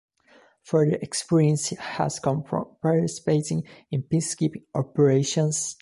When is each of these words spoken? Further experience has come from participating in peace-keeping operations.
Further 0.63 0.95
experience 0.99 1.69
has 1.69 2.17
come 2.19 2.41
from 2.41 2.75
participating 2.81 3.65
in 3.91 4.01
peace-keeping 4.01 4.63
operations. 4.73 5.77